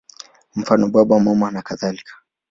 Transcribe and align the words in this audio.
Mfano: 0.55 0.89
Baba, 0.89 1.19
Mama 1.19 1.51
nakadhalika. 1.51 2.13